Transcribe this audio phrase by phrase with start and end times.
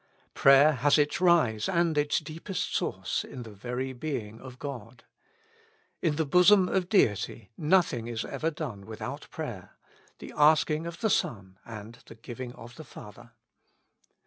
[0.33, 5.03] Prayer has its rise and its deepest source in the very Being of God.
[6.01, 9.77] In the bosom of Deity nothing is ever done without prayer—
[10.17, 13.33] the asking of the Son and the giving of the Father.